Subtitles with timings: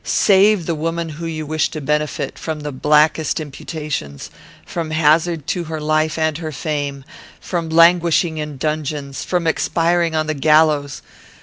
[0.03, 4.31] Save the woman whom you wish to benefit, from the blackest imputations;
[4.65, 7.05] from hazard to her life and her fame;
[7.39, 11.03] from languishing in dungeons; from expiring on the gallows!